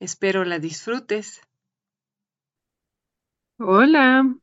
[0.00, 1.42] Espero la disfrutes.
[3.58, 4.34] Hola,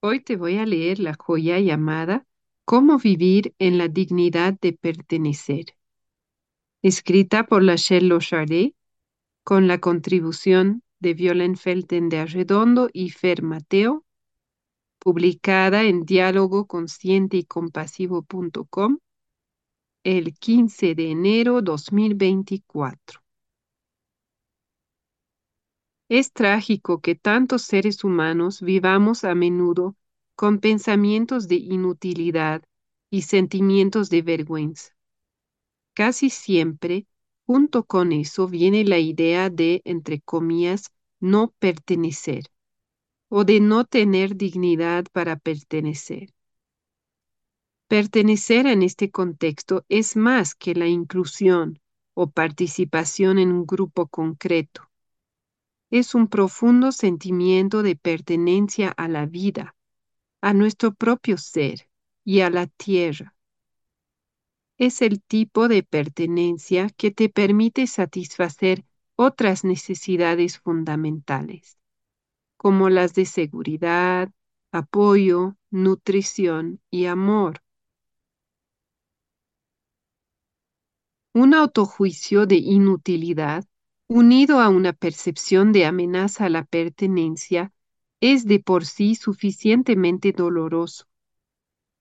[0.00, 2.26] hoy te voy a leer la joya llamada
[2.64, 5.76] Cómo vivir en la dignidad de pertenecer,
[6.80, 8.74] escrita por la Shell Chardet,
[9.44, 14.06] con la contribución de Violen Felten de Arredondo y Fer Mateo,
[14.98, 18.98] publicada en diálogo consciente y compasivo.com
[20.04, 23.19] el 15 de enero 2024.
[26.10, 29.94] Es trágico que tantos seres humanos vivamos a menudo
[30.34, 32.64] con pensamientos de inutilidad
[33.10, 34.92] y sentimientos de vergüenza.
[35.94, 37.06] Casi siempre,
[37.46, 42.42] junto con eso, viene la idea de, entre comillas, no pertenecer
[43.28, 46.34] o de no tener dignidad para pertenecer.
[47.86, 51.78] Pertenecer en este contexto es más que la inclusión
[52.14, 54.89] o participación en un grupo concreto
[55.90, 59.74] es un profundo sentimiento de pertenencia a la vida,
[60.40, 61.88] a nuestro propio ser
[62.24, 63.34] y a la tierra.
[64.78, 68.84] Es el tipo de pertenencia que te permite satisfacer
[69.16, 71.78] otras necesidades fundamentales,
[72.56, 74.30] como las de seguridad,
[74.72, 77.62] apoyo, nutrición y amor.
[81.34, 83.64] Un autojuicio de inutilidad
[84.12, 87.72] unido a una percepción de amenaza a la pertenencia,
[88.20, 91.06] es de por sí suficientemente doloroso.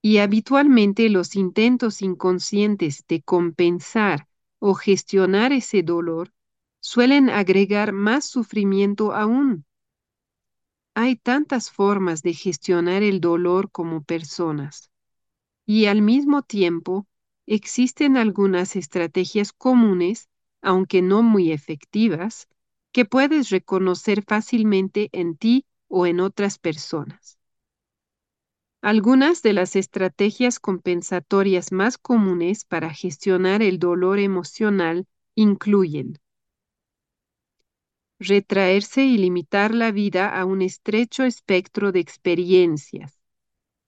[0.02, 4.28] Y habitualmente los intentos inconscientes de compensar
[4.58, 6.34] o gestionar ese dolor
[6.80, 9.66] suelen agregar más sufrimiento aún.
[10.96, 14.90] Hay tantas formas de gestionar el dolor como personas,
[15.64, 17.06] y al mismo tiempo
[17.46, 20.28] existen algunas estrategias comunes
[20.62, 22.48] aunque no muy efectivas,
[22.92, 27.38] que puedes reconocer fácilmente en ti o en otras personas.
[28.82, 35.06] Algunas de las estrategias compensatorias más comunes para gestionar el dolor emocional
[35.36, 36.18] incluyen
[38.20, 43.20] retraerse y limitar la vida a un estrecho espectro de experiencias,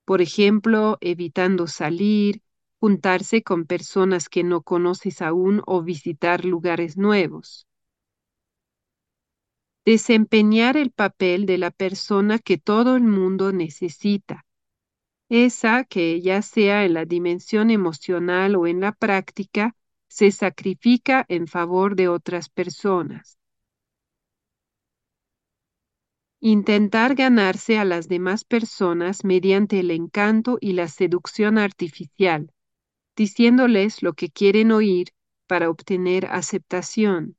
[0.05, 2.41] por ejemplo, evitando salir,
[2.81, 7.67] juntarse con personas que no conoces aún o visitar lugares nuevos.
[9.85, 14.47] Desempeñar el papel de la persona que todo el mundo necesita,
[15.29, 19.75] esa que ya sea en la dimensión emocional o en la práctica,
[20.07, 23.37] se sacrifica en favor de otras personas.
[26.39, 32.51] Intentar ganarse a las demás personas mediante el encanto y la seducción artificial,
[33.15, 35.09] diciéndoles lo que quieren oír
[35.47, 37.37] para obtener aceptación.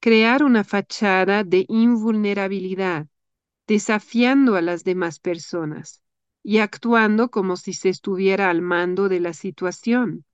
[0.00, 3.06] Crear una fachada de invulnerabilidad,
[3.66, 6.02] desafiando a las demás personas
[6.42, 10.24] y actuando como si se estuviera al mando de la situación.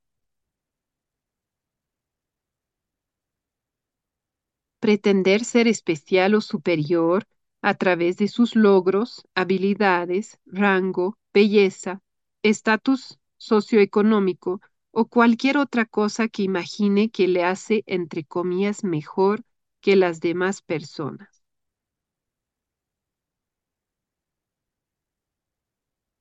[4.81, 7.27] Pretender ser especial o superior
[7.61, 12.01] a través de sus logros, habilidades, rango, belleza,
[12.49, 14.61] estatus socioeconómico
[14.91, 19.45] o cualquier otra cosa que imagine que le hace, entre comillas, mejor
[19.81, 21.43] que las demás personas.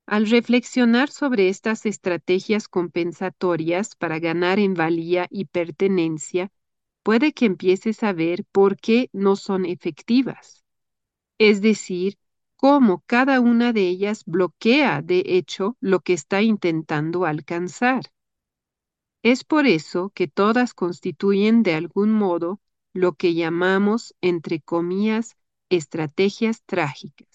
[0.07, 6.51] Al reflexionar sobre estas estrategias compensatorias para ganar en valía y pertenencia,
[7.03, 10.63] puede que empieces a ver por qué no son efectivas.
[11.39, 12.17] Es decir,
[12.55, 18.03] cómo cada una de ellas bloquea, de hecho, lo que está intentando alcanzar.
[19.23, 22.61] Es por eso que todas constituyen de algún modo
[22.93, 25.35] lo que llamamos, entre comillas,
[25.69, 27.27] estrategias trágicas.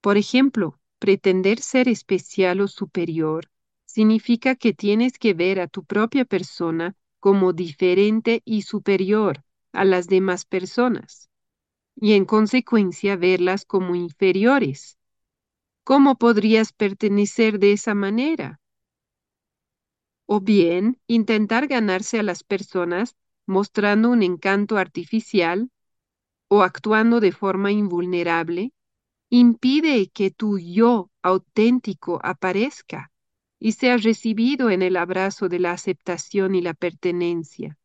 [0.00, 3.48] Por ejemplo, pretender ser especial o superior
[3.84, 10.08] significa que tienes que ver a tu propia persona como diferente y superior a las
[10.08, 11.27] demás personas,
[12.00, 14.98] y en consecuencia verlas como inferiores.
[15.84, 18.60] ¿Cómo podrías pertenecer de esa manera?
[20.26, 23.16] O bien, intentar ganarse a las personas
[23.46, 25.70] mostrando un encanto artificial
[26.48, 28.72] o actuando de forma invulnerable,
[29.30, 33.12] impide que tu yo auténtico aparezca
[33.60, 37.78] y sea recibido en el abrazo de la aceptación y la pertenencia.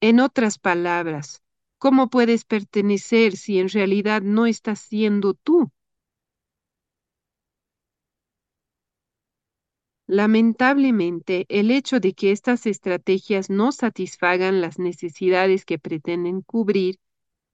[0.00, 1.43] En otras palabras,
[1.84, 5.70] ¿cómo puedes pertenecer si en realidad no estás siendo tú?
[10.06, 16.96] Lamentablemente, el hecho de que estas estrategias no satisfagan las necesidades que pretenden cubrir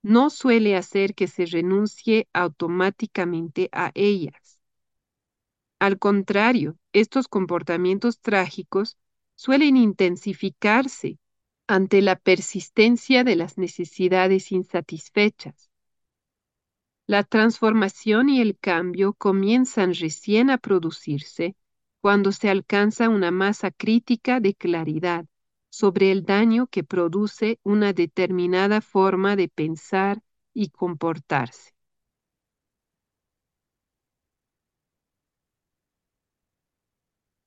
[0.00, 4.60] no suele hacer que se renuncie automáticamente a ellas.
[5.80, 8.96] Al contrario, estos comportamientos trágicos
[9.34, 11.18] suelen intensificarse
[11.70, 15.70] ante la persistencia de las necesidades insatisfechas.
[17.06, 21.54] La transformación y el cambio comienzan recién a producirse
[22.00, 25.26] cuando se alcanza una masa crítica de claridad
[25.68, 31.70] sobre el daño que produce una determinada forma de pensar y comportarse.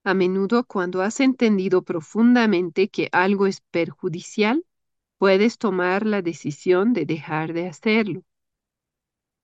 [0.06, 4.66] A menudo cuando has entendido profundamente que algo es perjudicial,
[5.18, 8.24] puedes tomar la decisión de dejar de hacerlo.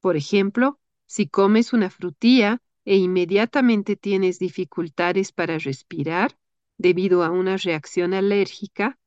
[0.02, 6.38] Por ejemplo, si comes una frutilla e inmediatamente tienes dificultades para respirar,
[6.78, 8.98] debido a una reacción alérgica,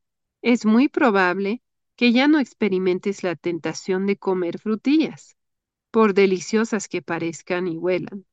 [0.41, 1.63] es muy probable
[1.97, 5.37] que ya no experimentes la tentación de comer frutillas,
[5.91, 8.25] por deliciosas que parezcan y huelan.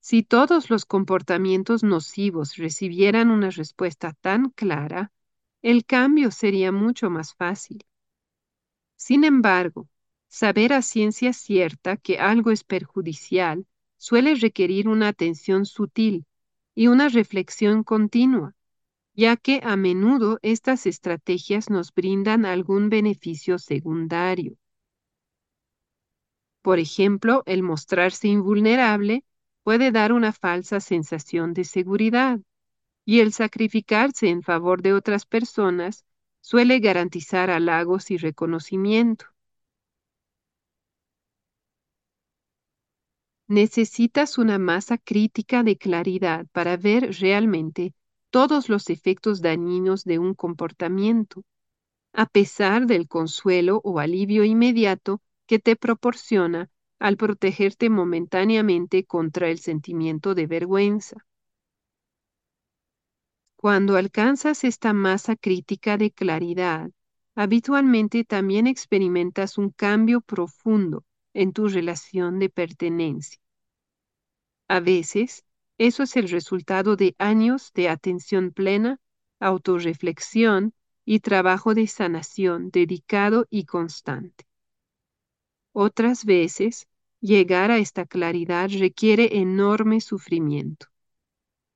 [0.00, 5.12] Si todos los comportamientos nocivos recibieran una respuesta tan clara,
[5.62, 7.84] el cambio sería mucho más fácil.
[8.96, 9.88] Sin embargo,
[10.28, 13.66] saber a ciencia cierta que algo es perjudicial
[13.96, 16.24] suele requerir una atención sutil
[16.74, 18.54] y una reflexión continua,
[19.14, 24.56] ya que a menudo estas estrategias nos brindan algún beneficio secundario.
[26.62, 29.24] Por ejemplo, el mostrarse invulnerable
[29.62, 32.40] puede dar una falsa sensación de seguridad
[33.04, 36.04] y el sacrificarse en favor de otras personas
[36.40, 39.26] suele garantizar halagos y reconocimiento.
[43.48, 47.94] Necesitas una masa crítica de claridad para ver realmente
[48.30, 51.42] todos los efectos dañinos de un comportamiento,
[52.12, 56.70] a pesar del consuelo o alivio inmediato que te proporciona
[57.00, 61.26] al protegerte momentáneamente contra el sentimiento de vergüenza.
[63.56, 66.90] Cuando alcanzas esta masa crítica de claridad,
[67.34, 73.40] habitualmente también experimentas un cambio profundo en tu relación de pertenencia.
[74.68, 75.44] A veces,
[75.78, 79.00] eso es el resultado de años de atención plena,
[79.38, 80.74] autorreflexión
[81.06, 84.44] y trabajo de sanación dedicado y constante.
[85.72, 86.88] Otras veces,
[87.20, 90.86] llegar a esta claridad requiere enorme sufrimiento,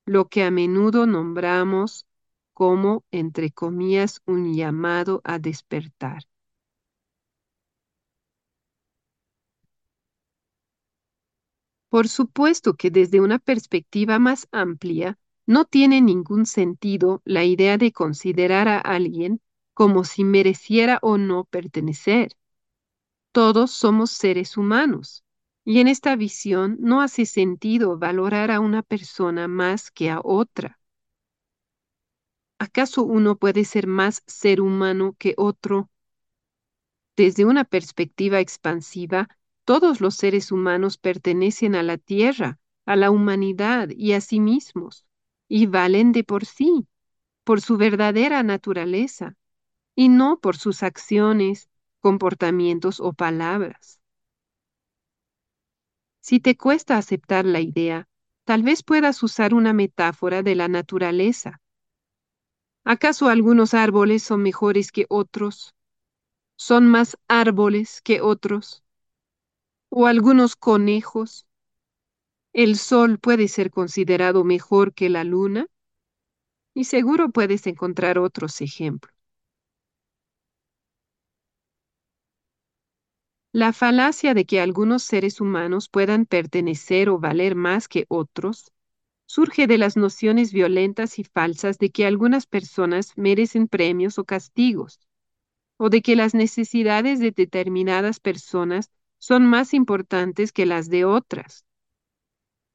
[0.06, 2.06] lo que a menudo nombramos
[2.54, 6.24] como, entre comillas, un llamado a despertar.
[11.88, 17.90] Por supuesto que desde una perspectiva más amplia, no tiene ningún sentido la idea de
[17.92, 19.40] considerar a alguien
[19.72, 22.32] como si mereciera o no pertenecer.
[23.32, 25.23] Todos somos seres humanos,
[25.64, 30.78] y en esta visión no hace sentido valorar a una persona más que a otra.
[32.58, 35.88] ¿Acaso uno puede ser más ser humano que otro?
[37.16, 39.28] Desde una perspectiva expansiva,
[39.64, 45.06] todos los seres humanos pertenecen a la tierra, a la humanidad y a sí mismos,
[45.48, 46.86] y valen de por sí,
[47.44, 49.36] por su verdadera naturaleza,
[49.96, 54.00] y no por sus acciones, comportamientos o palabras.
[56.24, 58.08] Si te cuesta aceptar la idea,
[58.44, 61.60] tal vez puedas usar una metáfora de la naturaleza.
[62.82, 65.74] ¿Acaso algunos árboles son mejores que otros?
[66.56, 68.82] ¿Son más árboles que otros?
[69.90, 71.46] o algunos conejos.
[72.54, 75.66] ¿El sol puede ser considerado mejor que la luna?
[76.74, 79.13] Y seguro puedes encontrar otros ejemplos.
[83.54, 88.72] La falacia de que algunos seres humanos puedan pertenecer o valer más que otros
[89.26, 94.98] surge de las nociones violentas y falsas de que algunas personas merecen premios o castigos,
[95.76, 101.64] o de que las necesidades de determinadas personas son más importantes que las de otras.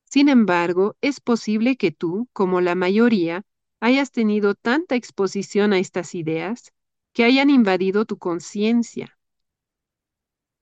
[0.06, 3.44] Sin embargo, es posible que tú, como la mayoría,
[3.82, 6.72] hayas tenido tanta exposición a estas ideas
[7.12, 9.19] que hayan invadido tu conciencia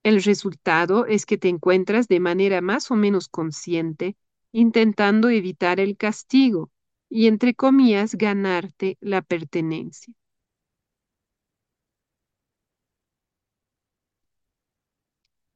[0.07, 4.15] el resultado es que te encuentras de manera más o menos consciente
[4.51, 6.71] intentando evitar el castigo
[7.09, 10.13] y, entre comillas, ganarte la pertenencia.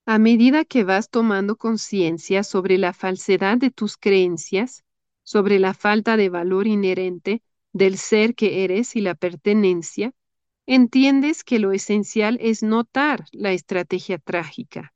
[0.05, 4.83] A medida que vas tomando conciencia sobre la falsedad de tus creencias,
[5.23, 7.41] sobre la falta de valor inherente
[7.73, 10.13] del ser que eres y la pertenencia,
[10.65, 14.93] entiendes que lo esencial es notar la estrategia trágica,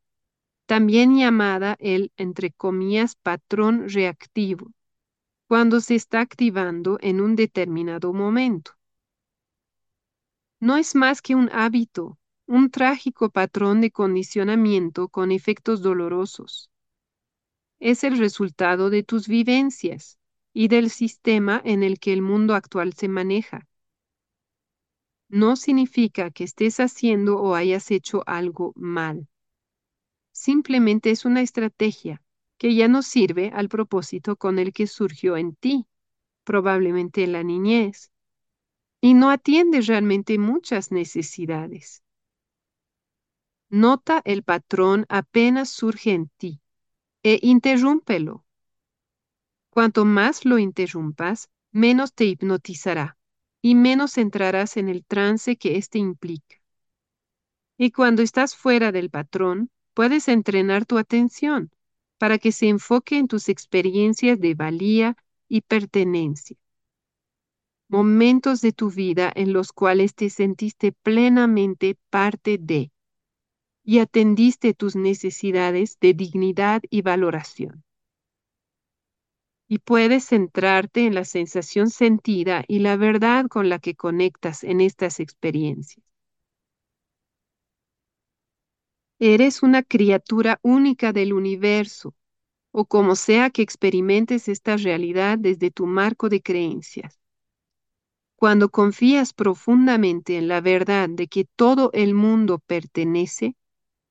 [0.65, 4.71] también llamada el, entre comillas, patrón reactivo,
[5.47, 8.73] cuando se está activando en un determinado momento.
[10.59, 12.17] No es más que un hábito,
[12.47, 16.69] un trágico patrón de condicionamiento con efectos dolorosos.
[17.79, 20.19] Es el resultado de tus vivencias
[20.53, 23.67] y del sistema en el que el mundo actual se maneja
[25.29, 29.27] no significa que estés haciendo o hayas hecho algo mal.
[30.31, 32.21] Simplemente es una estrategia
[32.57, 35.87] que ya no sirve al propósito con el que surgió en ti,
[36.43, 38.11] probablemente en la niñez,
[39.01, 42.03] y no atiende realmente muchas necesidades.
[43.69, 46.61] Nota el patrón apenas surge en ti
[47.23, 48.45] e interrúmpelo.
[49.69, 53.14] Cuanto más lo interrumpas, menos te hipnotizará
[53.65, 56.57] y menos entrarás en el trance que éste implica.
[57.79, 61.71] Y cuando estás fuera del patrón, puedes entrenar tu atención
[62.19, 65.17] para que se enfoque en tus experiencias de valía
[65.47, 66.57] y pertenencia.
[67.87, 72.91] Momentos de tu vida en los cuales te sentiste plenamente parte de
[73.83, 77.84] y atendiste tus necesidades de dignidad y valoración
[79.67, 84.81] y puedes centrarte en la sensación sentida y la verdad con la que conectas en
[84.81, 86.03] estas experiencias.
[89.19, 92.13] Eres una criatura única del universo,
[92.71, 97.19] o como sea que experimentes esta realidad desde tu marco de creencias.
[98.37, 103.57] Cuando confías profundamente en la verdad de que todo el mundo pertenece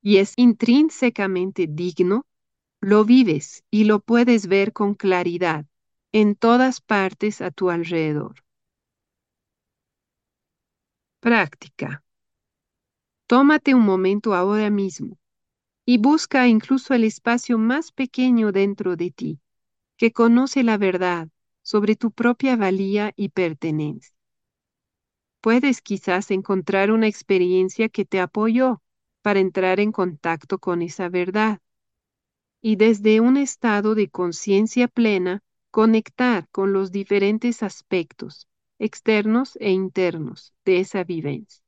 [0.02, 2.26] y es intrínsecamente digno,
[2.84, 5.66] lo vives y lo puedes ver con claridad
[6.12, 8.34] en todas partes a tu alrededor.
[11.20, 12.02] Práctica.
[13.26, 15.18] Tómate un momento ahora mismo
[15.86, 19.40] y busca incluso el espacio más pequeño dentro de ti,
[19.96, 21.28] que conoce la verdad
[21.62, 24.14] sobre tu propia valía y pertenencia.
[25.40, 28.82] Puedes quizás encontrar una experiencia que te apoyó
[29.22, 31.60] para entrar en contacto con esa verdad
[32.64, 40.54] y desde un estado de conciencia plena conectar con los diferentes aspectos externos e internos
[40.64, 41.62] de esa vivencia.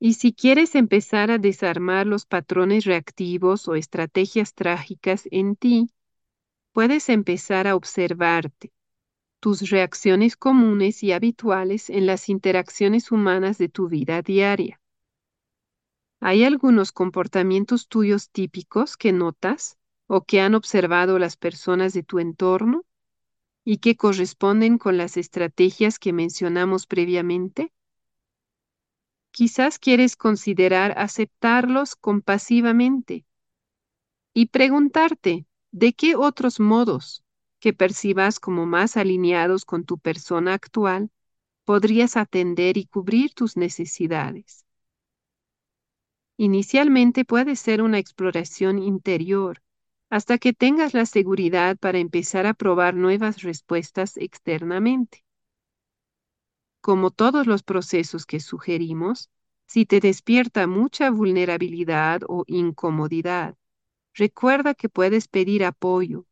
[0.00, 5.90] Y si quieres empezar a desarmar los patrones reactivos o estrategias trágicas en ti,
[6.72, 8.72] puedes empezar a observarte,
[9.40, 14.77] tus reacciones comunes y habituales en las interacciones humanas de tu vida diaria.
[16.20, 22.18] ¿Hay algunos comportamientos tuyos típicos que notas o que han observado las personas de tu
[22.18, 22.84] entorno
[23.64, 27.72] y que corresponden con las estrategias que mencionamos previamente?
[29.30, 33.24] Quizás quieres considerar aceptarlos compasivamente
[34.34, 37.22] y preguntarte de qué otros modos
[37.60, 41.10] que percibas como más alineados con tu persona actual
[41.64, 44.67] podrías atender y cubrir tus necesidades.
[46.40, 49.60] Inicialmente puede ser una exploración interior,
[50.08, 55.24] hasta que tengas la seguridad para empezar a probar nuevas respuestas externamente.
[56.80, 59.30] Como todos los procesos que sugerimos,
[59.66, 63.56] si te despierta mucha vulnerabilidad o incomodidad,
[64.14, 66.24] recuerda que puedes pedir apoyo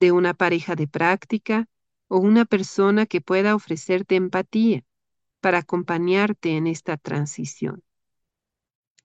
[0.00, 1.66] de una pareja de práctica
[2.08, 4.84] o una persona que pueda ofrecerte empatía
[5.40, 7.82] para acompañarte en esta transición.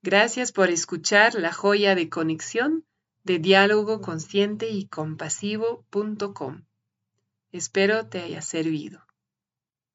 [0.06, 2.86] Gracias por escuchar la joya de conexión
[3.24, 6.62] de diálogo consciente y compasivo.com.
[7.50, 9.04] Espero te haya servido.